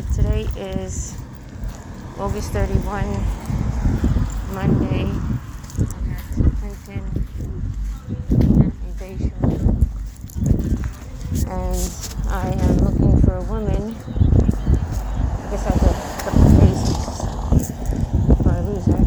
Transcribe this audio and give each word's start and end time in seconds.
Today 0.00 0.48
is 0.56 1.14
August 2.18 2.52
31, 2.52 3.04
Monday. 4.54 5.12
And 6.88 7.12
And 11.46 11.76
I 12.30 12.48
am 12.48 12.78
looking 12.78 13.20
for 13.20 13.36
a 13.36 13.42
woman. 13.42 13.94
I 13.94 15.50
guess 15.50 15.66
I 15.66 15.70
have 15.70 15.80
to 15.80 15.92
put 16.24 16.32
the 16.32 16.48
basics 16.60 17.70
before 18.26 18.52
I 18.52 18.60
lose 18.60 18.86
her. 18.86 19.04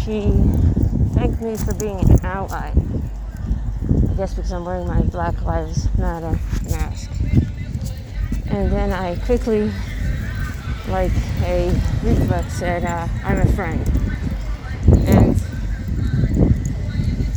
She 0.00 0.32
thanked 1.12 1.42
me 1.42 1.56
for 1.58 1.74
being 1.74 2.00
an 2.08 2.24
ally. 2.24 2.72
I 2.72 4.14
guess 4.16 4.32
because 4.32 4.50
I'm 4.50 4.64
wearing 4.64 4.86
my 4.86 5.02
Black 5.02 5.42
Lives 5.42 5.88
Matter 5.98 6.38
mask. 6.70 7.10
And 8.50 8.72
then 8.72 8.92
I 8.92 9.14
quickly, 9.16 9.70
like 10.88 11.12
a 11.42 11.70
reflex, 12.02 12.54
said, 12.54 12.82
uh, 12.82 13.06
I'm 13.22 13.40
a 13.40 13.52
friend. 13.52 13.86
And 15.06 15.36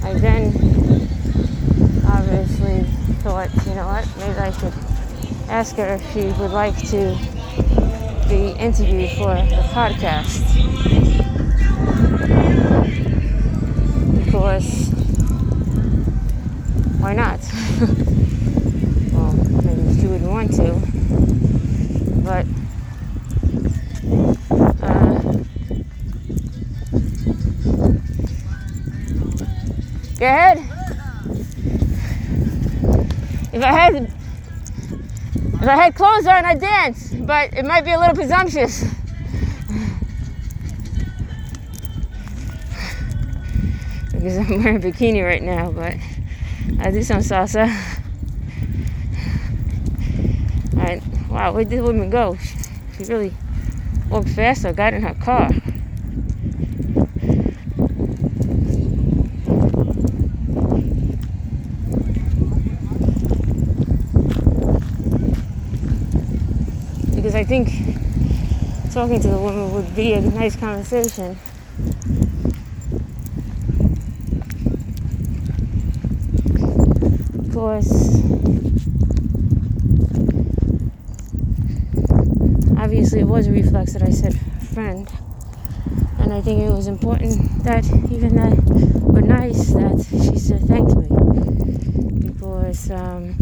I 0.04 0.14
then 0.14 0.48
obviously 2.08 2.84
thought, 3.24 3.50
you 3.66 3.76
know 3.76 3.88
what, 3.88 4.08
maybe 4.20 4.40
I 4.40 4.52
should 4.52 4.74
ask 5.50 5.76
her 5.76 5.96
if 5.96 6.14
she 6.14 6.28
would 6.40 6.52
like 6.52 6.78
to 6.92 7.18
be 8.30 8.52
interviewed 8.58 9.12
for 9.18 9.36
the 9.36 9.68
podcast. 9.74 10.48
Because 14.24 14.88
why 17.02 17.14
not? 17.14 17.42
well, 19.12 19.34
maybe 19.62 20.00
she 20.00 20.08
wouldn't 20.08 20.32
want 20.32 20.56
to 20.56 21.01
but 22.32 22.46
uh. 24.82 25.44
If 33.54 33.62
I 33.62 33.74
had 33.74 33.96
if 35.56 35.68
I 35.68 35.76
had 35.76 35.94
clothes 35.96 36.26
on, 36.26 36.46
I'd 36.46 36.62
dance, 36.62 37.14
but 37.14 37.54
it 37.54 37.66
might 37.66 37.84
be 37.84 37.92
a 37.92 38.00
little 38.00 38.16
presumptuous. 38.16 38.86
because 44.14 44.38
I'm 44.38 44.64
wearing 44.64 44.78
a 44.78 44.80
bikini 44.80 45.26
right 45.26 45.44
now, 45.44 45.72
but 45.72 45.96
I 46.80 46.92
do 46.92 47.04
some 47.04 47.18
salsa. 47.18 47.98
Wow, 51.32 51.54
where 51.54 51.64
did 51.64 51.78
the 51.80 51.84
woman 51.84 52.10
go? 52.10 52.38
She 52.98 53.06
really 53.06 53.34
walked 54.10 54.28
fast 54.28 54.66
or 54.66 54.74
got 54.74 54.94
in 54.94 55.02
her 55.02 55.14
car. 55.14 55.48
Because 67.16 67.34
I 67.34 67.46
think 67.46 67.70
talking 68.92 69.22
to 69.22 69.30
the 69.30 69.38
woman 69.40 69.74
would 69.74 69.96
be 69.96 70.12
a 70.12 70.20
nice 70.20 70.58
conversation. 70.58 71.38
Of 77.40 77.54
course, 77.54 78.31
obviously 83.12 83.30
it 83.30 83.34
was 83.34 83.48
a 83.48 83.52
reflex 83.52 83.92
that 83.92 84.04
I 84.04 84.10
said 84.10 84.40
friend. 84.74 85.06
And 86.20 86.32
I 86.32 86.40
think 86.40 86.62
it 86.62 86.72
was 86.72 86.88
important 86.88 87.62
that 87.66 87.84
even 88.10 88.38
that 88.38 88.56
were 89.04 89.22
nice 89.22 89.74
that 89.74 90.00
she 90.10 90.40
said 90.40 90.62
thanked 90.62 90.96
me. 90.96 91.10
Because 92.32 92.90
um, 92.90 93.36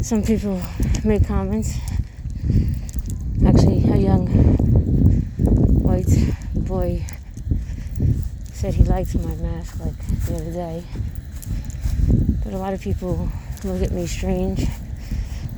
some 0.00 0.22
people 0.22 0.62
made 1.02 1.26
comments. 1.26 1.76
Actually, 3.44 3.82
a 3.90 3.96
young 3.96 4.28
white 5.82 6.14
boy 6.54 7.04
said 8.52 8.74
he 8.74 8.84
liked 8.84 9.12
my 9.16 9.34
mask 9.36 9.80
like 9.80 9.98
the 10.26 10.36
other 10.36 10.52
day. 10.52 10.84
But 12.44 12.52
a 12.52 12.58
lot 12.58 12.72
of 12.72 12.80
people 12.80 13.28
look 13.64 13.82
at 13.82 13.90
me 13.90 14.06
strange 14.06 14.68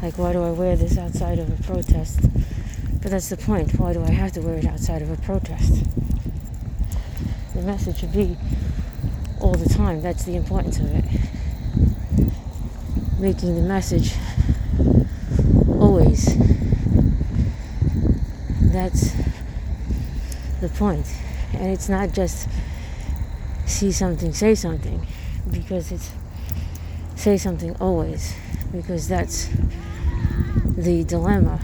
like, 0.04 0.19
why 0.19 0.34
do 0.34 0.42
I 0.42 0.50
wear 0.50 0.76
this 0.76 0.98
outside 0.98 1.38
of 1.38 1.48
a 1.48 1.62
protest? 1.62 2.20
But 3.00 3.10
that's 3.10 3.31
the 3.31 3.38
point. 3.38 3.72
Why 3.81 3.94
do 3.94 4.04
I 4.04 4.10
have 4.10 4.32
to 4.32 4.42
wear 4.42 4.56
it 4.59 4.66
outside 4.66 5.00
of 5.00 5.10
a 5.10 5.16
protest? 5.16 5.82
The 7.54 7.62
message 7.62 8.00
should 8.00 8.12
be 8.12 8.37
all 9.41 9.54
the 9.54 9.66
time. 9.66 10.03
That's 10.03 10.25
the 10.25 10.37
importance 10.37 10.78
of 10.78 10.94
it. 10.94 11.04
Making 13.19 13.54
the 13.54 13.62
message 13.62 14.12
always. 15.81 16.36
That's 18.60 19.15
the 20.60 20.69
point. 20.69 21.06
And 21.54 21.71
it's 21.71 21.88
not 21.88 22.12
just 22.12 22.47
see 23.65 23.91
something, 23.91 24.34
say 24.34 24.54
something, 24.54 25.06
because 25.50 25.91
it's 25.91 26.10
say 27.15 27.38
something 27.38 27.75
always, 27.81 28.34
because 28.71 29.09
that's 29.09 29.48
the 30.84 31.03
dilemma 31.03 31.59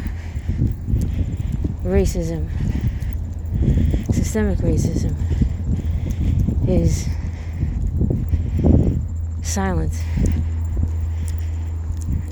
racism, 1.82 2.48
systemic 4.14 4.58
racism, 4.60 5.14
is 6.66 7.06
silent 9.42 9.92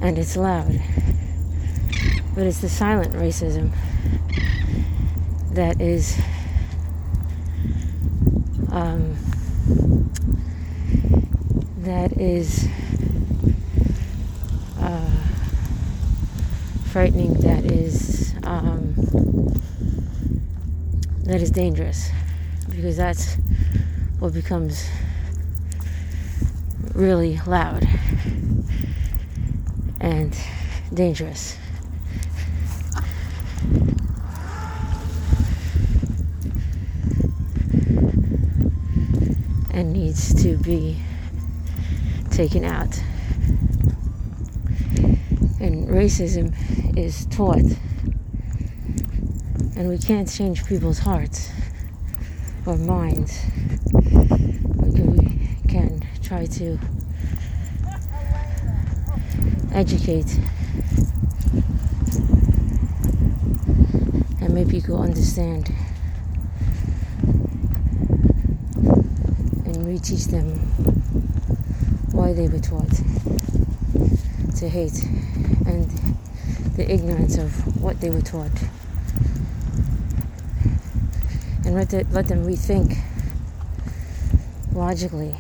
and 0.01 0.17
it's 0.17 0.35
loud. 0.35 0.81
But 2.35 2.47
it's 2.47 2.63
the 2.63 2.71
silent 2.71 3.13
racism 3.13 3.71
that 5.51 5.79
is 5.83 6.19
um, 8.71 9.15
that 11.81 12.13
is 12.13 12.67
frightening, 16.99 17.35
that 17.35 17.65
is 17.65 18.35
um, 18.43 18.93
that 21.23 21.41
is 21.41 21.53
dangerous 21.53 22.11
because 22.69 22.97
that's 22.97 23.37
what 24.19 24.35
becomes 24.35 24.91
really 26.95 27.39
loud 27.47 27.87
and 30.01 30.37
dangerous. 30.93 31.57
And 39.71 39.93
needs 39.93 40.35
to 40.43 40.57
be 40.57 40.99
taken 42.33 42.65
out. 42.65 43.01
And 45.61 45.87
racism 45.87 46.48
is 46.99 47.27
taught. 47.27 47.63
And 49.77 49.89
we 49.89 49.99
can't 49.99 50.29
change 50.29 50.67
people's 50.67 50.99
hearts 50.99 51.53
or 52.67 52.77
minds. 52.77 53.41
We 54.83 55.49
can 55.69 56.05
try 56.23 56.47
to 56.47 56.79
educate 59.73 60.41
and 64.41 64.53
make 64.53 64.69
people 64.69 65.01
understand 65.01 65.73
and 69.65 69.77
reteach 69.87 70.33
them 70.33 70.59
why 72.11 72.33
they 72.33 72.49
were 72.49 72.59
taught 72.59 72.91
to 74.57 74.69
hate 74.69 75.05
and 75.67 75.89
the 76.79 76.89
ignorance 76.93 77.37
of 77.37 77.83
what 77.83 78.01
they 78.01 78.09
were 78.09 78.21
taught. 78.21 78.53
And 81.65 81.75
let, 81.75 81.91
the, 81.91 82.07
let 82.13 82.29
them 82.29 82.47
rethink 82.47 82.97
logically 84.73 85.35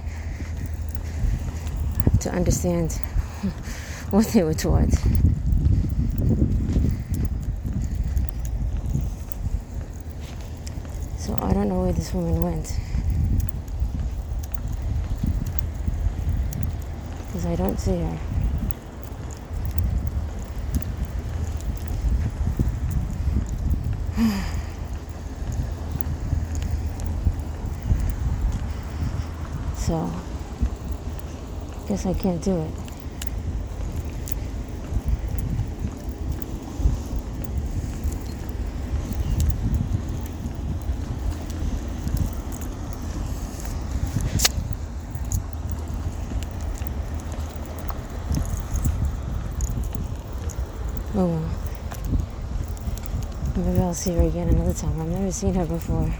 to 2.18 2.30
understand 2.32 2.92
what 4.10 4.26
they 4.26 4.42
were 4.42 4.52
taught. 4.52 4.90
So 11.18 11.38
I 11.40 11.52
don't 11.52 11.68
know 11.68 11.82
where 11.82 11.92
this 11.92 12.12
woman 12.12 12.42
went. 12.42 12.76
Because 17.26 17.46
I 17.46 17.54
don't 17.54 17.78
see 17.78 18.00
her. 18.00 18.37
So, 29.78 29.94
I 29.94 31.88
guess 31.88 32.04
I 32.04 32.12
can't 32.12 32.42
do 32.42 32.60
it. 32.60 32.70
Oh 51.14 51.26
well. 51.26 51.50
Maybe 53.68 53.80
I'll 53.80 53.92
see 53.92 54.14
her 54.14 54.22
again 54.22 54.48
another 54.48 54.72
time. 54.72 54.98
I've 54.98 55.08
never 55.08 55.30
seen 55.30 55.52
her 55.52 55.66
before. 55.66 56.10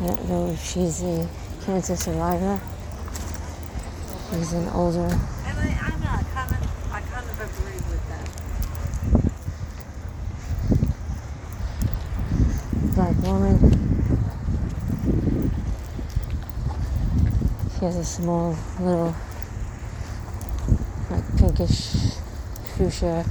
I 0.00 0.06
don't 0.08 0.28
know 0.28 0.48
if 0.48 0.64
she's 0.64 1.00
a 1.04 1.28
cancer 1.64 1.94
survivor. 1.94 2.60
She's 4.32 4.52
an 4.52 4.68
older 4.70 5.16
agree 7.40 7.80
with 7.88 8.08
that. 8.08 8.48
black 12.96 13.16
woman. 13.22 13.58
She 17.78 17.84
has 17.84 17.96
a 17.96 18.04
small 18.04 18.56
little 18.80 19.14
like 21.10 21.36
pinkish 21.36 22.16
fuchsia 22.76 23.24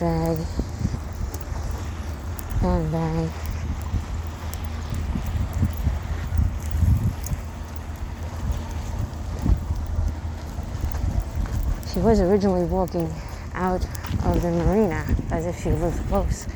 bag 0.00 0.38
handbag. 2.60 3.47
She 11.98 12.04
was 12.04 12.20
originally 12.20 12.64
walking 12.64 13.12
out 13.54 13.84
of 14.24 14.40
the 14.40 14.52
marina 14.52 15.04
as 15.32 15.46
if 15.46 15.60
she 15.60 15.72
lived 15.72 15.98
close. 16.06 16.46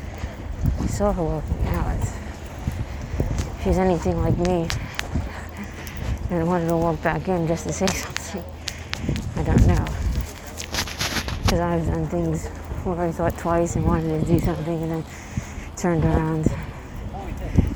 I 0.81 0.87
saw 0.87 1.13
her 1.13 1.21
walking 1.21 1.67
out. 1.67 1.99
If 1.99 3.61
she's 3.65 3.77
anything 3.77 4.23
like 4.23 4.39
me 4.39 4.69
and 6.31 6.47
wanted 6.47 6.69
to 6.69 6.77
walk 6.77 7.03
back 7.03 7.27
in 7.27 7.49
just 7.49 7.67
to 7.67 7.73
say 7.73 7.87
something, 7.89 8.45
I 9.35 9.43
don't 9.43 9.67
know. 9.67 9.85
Because 11.43 11.59
I've 11.59 11.87
done 11.89 12.07
things 12.07 12.47
where 12.85 13.01
I 13.01 13.11
thought 13.11 13.37
twice 13.37 13.75
and 13.75 13.85
wanted 13.85 14.21
to 14.21 14.25
do 14.25 14.39
something 14.39 14.81
and 14.81 14.93
then 14.93 15.05
turned 15.77 16.05
around 16.05 16.47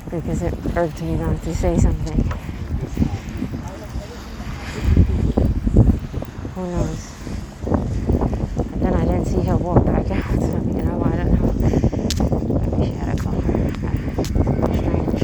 because 0.09 0.41
it 0.41 0.53
irked 0.77 1.01
me 1.01 1.15
not 1.15 1.43
to 1.43 1.53
say 1.53 1.77
something. 1.77 2.31
Who 6.55 6.71
knows? 6.71 7.17
But 7.67 8.79
then 8.79 8.93
I 8.93 9.05
didn't 9.05 9.25
see 9.25 9.41
her 9.41 9.57
walk 9.57 9.85
back 9.85 10.09
out, 10.09 10.39
so 10.39 10.61
you 10.65 10.83
know, 10.83 11.03
I 11.03 11.15
don't 11.17 11.33
know. 11.33 11.51
Maybe 12.59 12.85
she 12.85 12.91
had 12.93 13.09
a 13.09 13.21
car. 13.21 13.35
Uh, 13.35 13.93
Strange. 14.73 15.21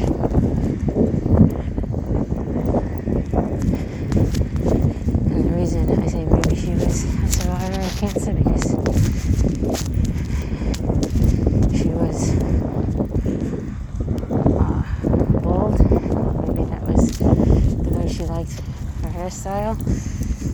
And 5.30 5.44
the 5.44 5.56
reason 5.56 6.02
I 6.02 6.06
say 6.06 6.24
maybe 6.24 6.54
she 6.56 6.70
was 6.70 7.04
a 7.04 7.28
survivor 7.28 7.80
of 7.80 7.96
cancer 7.96 8.32
because 8.34 8.70
she 11.76 11.88
was 11.88 12.18
uh, 14.60 14.82
bald. 15.40 15.78
Maybe 16.46 16.64
that 16.70 16.82
was 16.82 17.18
the 17.18 17.90
way 17.98 18.08
she 18.08 18.24
liked 18.24 18.60
her 19.44 19.50
hairstyle. 19.50 19.76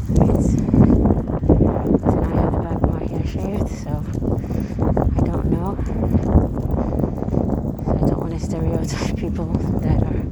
I 0.08 0.24
mean, 0.24 0.30
it's, 0.36 0.54
and 0.54 2.24
I 2.24 2.34
have 2.40 2.52
the 2.52 2.58
back 2.60 2.82
of 2.82 2.90
my 2.90 3.04
hair 3.04 3.26
shaved, 3.26 3.68
so 3.68 3.90
I 5.16 5.20
don't 5.24 5.46
know. 5.50 5.76
I 7.86 8.06
don't 8.06 8.20
want 8.20 8.32
to 8.32 8.40
stereotype 8.40 9.16
people 9.16 9.46
that 9.80 10.02
are 10.02 10.22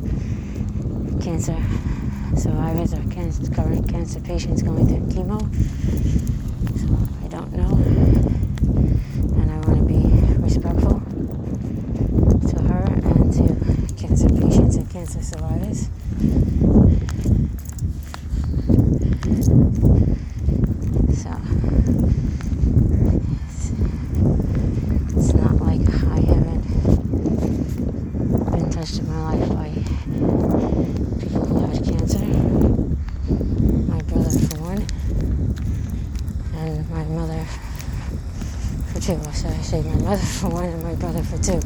cancer 1.22 1.56
survivors 2.36 2.94
or 2.94 3.02
cancer, 3.10 3.50
current 3.52 3.88
cancer 3.88 4.20
patients 4.20 4.62
going 4.62 4.86
through 4.86 5.06
chemo. 5.08 5.40
So 6.78 6.86
I 7.24 7.28
don't 7.28 7.52
know. 7.52 7.70
And 9.40 9.50
I 9.50 9.56
want 9.66 9.78
to 9.78 9.84
be 9.84 10.02
respectful 10.42 11.00
to 12.48 12.62
her 12.62 12.84
and 12.86 13.32
to 13.34 13.44
cancer 13.94 14.28
patients 14.28 14.76
and 14.76 14.90
cancer 14.90 15.22
survivors. 15.22 15.88
So 21.18 21.30
it's, 23.48 23.72
it's 25.16 25.32
not 25.34 25.54
like 25.60 25.80
I 26.04 26.20
haven't 26.20 26.64
been 28.52 28.70
touched 28.70 28.98
in 28.98 29.08
my 29.08 29.34
life 29.34 29.48
by 29.50 29.70
people 31.20 31.44
who 31.46 31.66
had 31.66 31.84
cancer. 31.84 32.24
My 33.88 34.00
brother 34.02 34.30
for 34.30 34.58
one, 34.60 34.82
and 36.54 36.90
my 36.90 37.04
mother 37.04 37.44
So 39.08 39.14
I 39.48 39.62
say 39.62 39.80
my 39.80 39.94
mother 40.02 40.16
for 40.22 40.50
one 40.50 40.64
and 40.66 40.82
my 40.82 40.94
brother 40.96 41.22
for 41.22 41.38
two. 41.38 41.62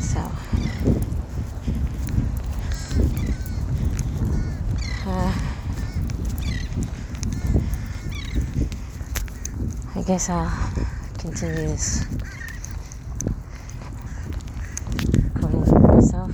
So 0.00 0.20
uh, 5.06 5.32
I 9.94 10.02
guess 10.06 10.30
I'll 10.30 10.50
continue 11.18 11.56
this 11.56 12.06
recording 15.34 15.64
for 15.66 15.78
myself. 15.94 16.30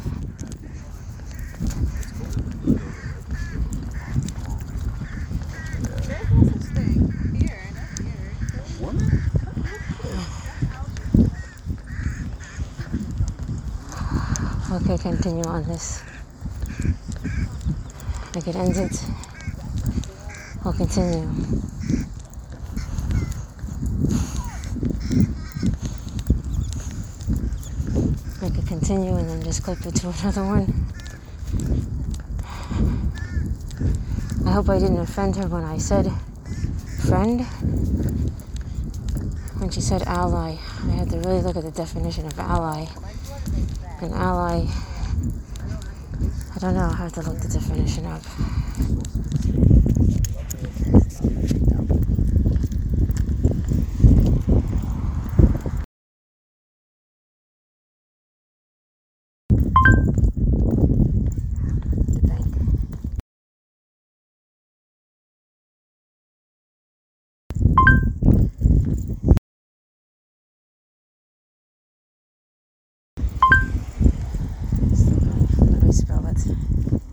There's 6.07 6.31
no 6.31 6.43
such 6.45 6.67
thing 6.75 7.01
here, 7.41 7.63
not 7.75 7.99
here. 7.99 8.33
Okay, 14.73 14.94
continue 15.05 15.45
on 15.45 15.63
this. 15.65 16.03
I 18.35 18.41
could 18.41 18.57
end 18.57 18.75
it. 18.75 19.05
I'll 20.65 20.73
continue. 20.73 21.29
I 28.41 28.49
could 28.49 28.67
continue 28.67 29.15
and 29.15 29.29
then 29.29 29.43
just 29.43 29.63
clip 29.63 29.85
it 29.85 29.95
to 29.97 30.09
another 30.23 30.43
one. 30.43 30.73
I 34.47 34.53
hope 34.53 34.71
I 34.71 34.79
didn't 34.79 35.01
offend 35.01 35.37
her 35.37 35.47
when 35.49 35.65
I 35.65 35.77
said 35.77 36.11
friend. 37.07 37.43
When 39.61 39.69
she 39.69 39.83
said 39.83 40.03
ally, 40.05 40.57
I 40.87 40.91
had 40.93 41.11
to 41.11 41.19
really 41.19 41.43
look 41.43 41.57
at 41.57 41.65
the 41.65 41.71
definition 41.71 42.25
of 42.25 42.39
ally. 42.39 42.87
An 44.01 44.13
ally, 44.15 44.67
don't 46.65 46.77
know, 46.77 46.89
I 46.91 46.97
have 46.97 47.13
to 47.13 47.21
look 47.21 47.39
the 47.41 47.49
definition 47.49 48.07
up. 48.07 48.23
Debate. 62.15 62.45
Let 75.61 75.83
me 75.83 75.93
spell 75.93 76.27
it. 76.27 77.05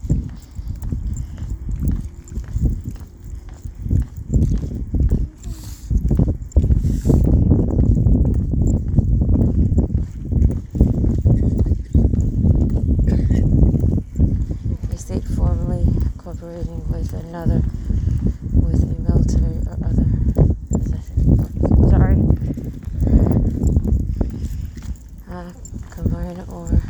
uh, 25.31 25.51
combine 25.89 26.43
or 26.49 26.81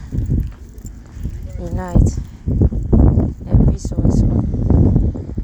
unite 1.60 2.18
a 3.48 3.56
resource 3.72 4.22
or 4.24 4.42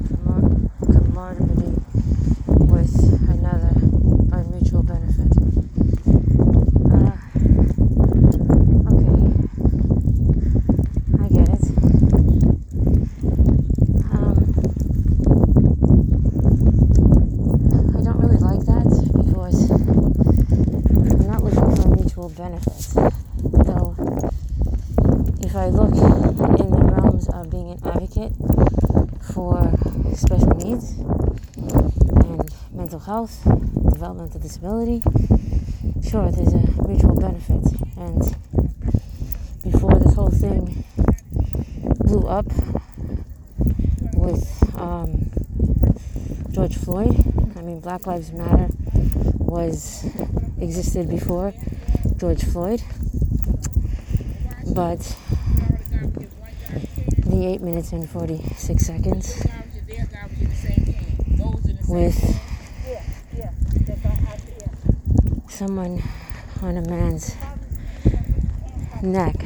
commor- 0.08 0.70
commodity 0.80 1.72
with 2.66 2.94
another 3.30 3.72
by 4.30 4.42
mutual 4.50 4.82
benefit. 4.82 5.32
Uh, 6.90 7.12
okay, 8.92 9.18
I 11.20 11.28
get 11.28 11.48
it. 11.48 11.64
Um, 14.10 14.36
I 17.94 18.00
don't 18.02 18.18
really 18.18 18.38
like 18.38 18.64
that 18.66 18.88
because 19.14 19.70
I'm 19.70 21.26
not 21.26 21.44
looking 21.44 21.76
for 21.76 21.88
mutual 21.94 22.28
benefits. 22.30 22.94
Though, 23.42 23.94
if 25.40 25.47
I 25.58 25.70
look 25.70 25.90
in 25.90 26.70
the 26.70 26.92
realms 26.94 27.28
of 27.30 27.50
being 27.50 27.72
an 27.72 27.80
advocate 27.84 28.32
for 29.34 29.58
special 30.14 30.54
needs 30.54 30.92
and 31.58 32.48
mental 32.72 33.00
health, 33.00 33.42
developmental 33.90 34.38
disability, 34.38 35.02
sure, 36.08 36.30
there's 36.30 36.52
a 36.52 36.82
mutual 36.86 37.18
benefit. 37.18 37.64
And 37.96 38.36
before 39.64 39.98
this 39.98 40.14
whole 40.14 40.30
thing 40.30 40.84
blew 42.04 42.28
up 42.28 42.46
with 44.14 44.46
um, 44.78 45.30
George 46.52 46.76
Floyd, 46.76 47.16
I 47.56 47.62
mean, 47.62 47.80
Black 47.80 48.06
Lives 48.06 48.30
Matter 48.30 48.68
was 49.38 50.06
existed 50.60 51.10
before 51.10 51.52
George 52.16 52.44
Floyd, 52.44 52.80
but 54.72 55.16
the 57.38 57.46
eight 57.46 57.60
minutes 57.60 57.92
and 57.92 58.10
46 58.10 58.84
seconds 58.84 59.46
with 61.86 62.18
someone 65.48 66.02
on 66.62 66.78
a 66.78 66.82
man's 66.88 67.36
neck 69.02 69.36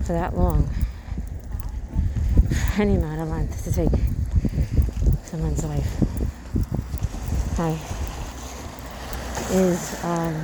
for 0.00 0.12
that 0.12 0.36
long, 0.36 0.68
any 2.78 2.96
amount 2.96 3.20
of 3.20 3.28
length 3.28 3.62
to 3.62 3.72
take 3.72 3.90
someone's 5.22 5.64
life, 5.64 6.02
I 7.60 7.78
is 9.52 10.02
um, 10.02 10.34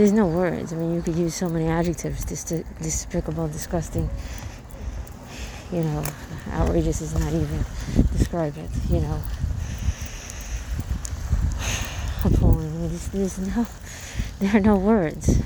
there's 0.00 0.12
no 0.12 0.26
words. 0.26 0.72
I 0.72 0.76
mean, 0.76 0.94
you 0.94 1.02
could 1.02 1.14
use 1.14 1.34
so 1.34 1.46
many 1.46 1.68
adjectives. 1.68 2.24
Dis- 2.24 2.64
despicable, 2.80 3.48
disgusting. 3.48 4.08
You 5.70 5.82
know, 5.82 6.02
outrageous 6.52 7.02
is 7.02 7.12
not 7.12 7.30
even 7.30 7.66
describe 8.16 8.56
it. 8.56 8.70
You 8.88 9.00
know, 9.00 9.20
appalling. 12.24 12.88
There's, 12.88 13.08
there's 13.08 13.38
no, 13.54 13.66
there 14.38 14.56
are 14.56 14.60
no 14.60 14.76
words. 14.76 15.38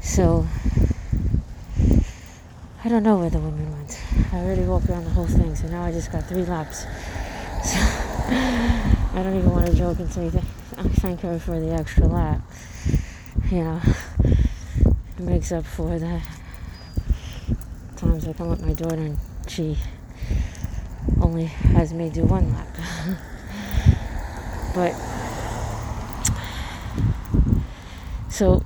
So 0.00 0.46
I 2.82 2.88
don't 2.88 3.02
know 3.02 3.18
where 3.18 3.28
the 3.28 3.38
woman 3.38 3.70
went. 3.70 4.00
I 4.32 4.38
already 4.38 4.62
walked 4.62 4.88
around 4.88 5.04
the 5.04 5.10
whole 5.10 5.26
thing, 5.26 5.54
so 5.54 5.68
now 5.68 5.82
I 5.82 5.92
just 5.92 6.10
got 6.10 6.26
three 6.26 6.46
laps. 6.46 6.86
So 7.64 7.78
I 9.20 9.22
don't 9.22 9.36
even 9.36 9.50
want 9.50 9.66
to 9.66 9.74
joke 9.74 9.98
and 9.98 10.10
say 10.12 10.28
that 10.28 10.44
I 10.76 10.82
thank 10.82 11.20
her 11.20 11.38
for 11.38 11.60
the 11.60 11.72
extra 11.72 12.06
lap. 12.06 12.40
You 13.50 13.64
know, 13.64 13.80
it 14.24 15.20
makes 15.20 15.52
up 15.52 15.64
for 15.64 15.98
the 15.98 16.20
times 17.96 18.26
I 18.26 18.32
come 18.32 18.50
with 18.50 18.64
my 18.64 18.72
daughter 18.72 18.96
and 18.96 19.18
she 19.46 19.76
only 21.20 21.44
has 21.44 21.92
me 21.92 22.10
do 22.10 22.24
one 22.24 22.52
lap. 22.52 22.68
but 24.74 24.94
so 28.28 28.64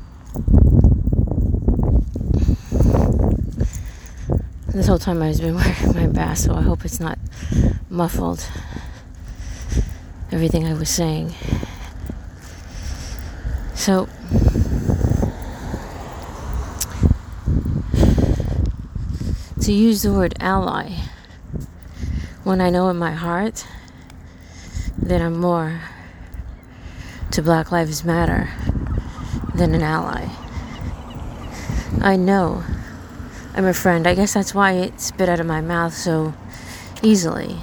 this 4.68 4.86
whole 4.86 4.98
time 4.98 5.22
I've 5.22 5.38
been 5.38 5.54
wearing 5.56 5.94
my 5.94 6.06
mask, 6.06 6.46
so 6.46 6.54
I 6.54 6.62
hope 6.62 6.86
it's 6.86 7.00
not 7.00 7.18
muffled. 7.90 8.48
Everything 10.32 10.66
I 10.66 10.72
was 10.72 10.88
saying. 10.88 11.34
So 13.78 14.08
to 19.60 19.72
use 19.72 20.02
the 20.02 20.12
word 20.12 20.34
ally 20.40 20.90
when 22.42 22.60
I 22.60 22.70
know 22.70 22.88
in 22.88 22.96
my 22.96 23.12
heart 23.12 23.64
that 25.00 25.22
I'm 25.22 25.38
more 25.38 25.80
to 27.30 27.40
Black 27.40 27.70
Lives 27.70 28.04
Matter 28.04 28.50
than 29.54 29.72
an 29.74 29.82
ally. 29.82 30.28
I 32.00 32.16
know 32.16 32.64
I'm 33.54 33.64
a 33.64 33.72
friend. 33.72 34.08
I 34.08 34.14
guess 34.16 34.34
that's 34.34 34.52
why 34.52 34.72
it 34.72 35.00
spit 35.00 35.28
out 35.28 35.38
of 35.38 35.46
my 35.46 35.60
mouth 35.60 35.94
so 35.94 36.34
easily. 37.00 37.56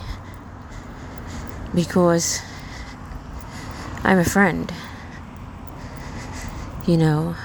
Because 1.74 2.42
I'm 4.06 4.18
a 4.18 4.26
friend. 4.26 4.72
You 6.88 6.98
know, 6.98 7.36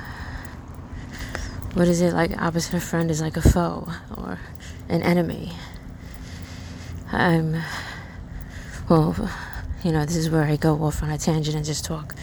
what 1.73 1.89
is 1.89 2.03
it 2.03 2.13
like? 2.13 2.37
Opposite 2.43 2.75
of 2.75 2.83
friend 2.83 3.11
is 3.11 3.23
like 3.23 3.39
a 3.39 3.41
foe 3.41 3.89
or 4.15 4.39
an 4.91 5.03
enemy. 5.03 5.53
I'm, 7.11 7.63
well, 8.91 9.17
you 9.83 9.93
know, 9.93 10.05
this 10.05 10.17
is 10.17 10.29
where 10.29 10.43
I 10.45 10.57
go 10.57 10.75
off 10.85 11.03
on 11.03 11.09
a 11.09 11.17
tangent 11.17 11.57
and 11.57 11.65
just 11.65 11.87
talk 11.87 12.15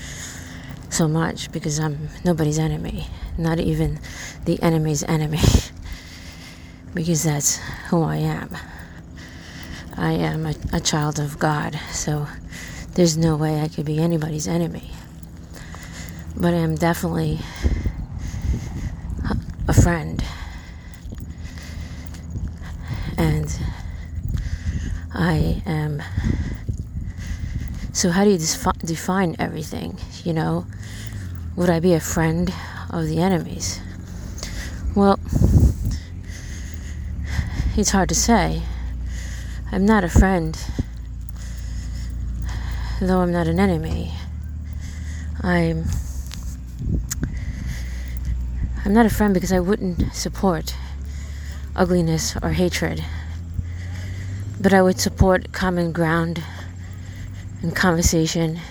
so 0.92 1.08
much 1.08 1.52
because 1.52 1.80
I'm 1.80 2.10
nobody's 2.24 2.60
enemy, 2.60 3.08
not 3.36 3.60
even 3.60 4.00
the 4.46 4.62
enemy's 4.62 5.02
enemy, 5.02 5.42
because 6.94 7.24
that's 7.24 7.58
who 7.90 8.04
I 8.04 8.18
am. 8.18 8.56
I 9.98 10.12
am 10.12 10.46
a, 10.46 10.54
a 10.72 10.80
child 10.80 11.18
of 11.18 11.40
God, 11.40 11.80
so 11.92 12.28
there's 12.94 13.18
no 13.18 13.36
way 13.36 13.60
I 13.60 13.70
could 13.70 13.88
be 13.88 13.98
anybody's 13.98 14.48
enemy. 14.48 14.92
But 16.40 16.54
I 16.54 16.58
am 16.58 16.76
definitely 16.76 17.40
a 19.68 19.74
friend. 19.74 20.24
And 23.18 23.60
I 25.14 25.64
am. 25.66 26.04
So, 27.92 28.12
how 28.12 28.24
do 28.24 28.30
you 28.30 28.38
defi- 28.38 28.86
define 28.86 29.36
everything? 29.40 29.98
You 30.24 30.34
know, 30.34 30.68
would 31.56 31.72
I 31.72 31.80
be 31.80 31.94
a 31.94 32.00
friend 32.00 32.54
of 32.92 33.08
the 33.08 33.20
enemies? 33.20 33.80
Well, 34.96 35.20
it's 37.76 37.90
hard 37.90 38.10
to 38.10 38.16
say. 38.16 38.62
I'm 39.72 39.88
not 39.88 40.04
a 40.04 40.10
friend, 40.10 40.56
though 43.02 43.22
I'm 43.22 43.32
not 43.32 43.48
an 43.48 43.60
enemy. 43.60 44.14
I'm 45.42 45.86
I'm 48.88 48.94
not 48.94 49.06
a 49.06 49.10
friend 49.10 49.34
because 49.34 49.52
I 49.52 49.60
wouldn't 49.60 50.16
support 50.16 50.74
ugliness 51.76 52.38
or 52.42 52.52
hatred. 52.52 53.04
But 54.62 54.72
I 54.72 54.82
would 54.82 54.98
support 54.98 55.52
common 55.52 55.92
ground 55.92 56.42
and 57.62 57.76
conversation 57.76 58.62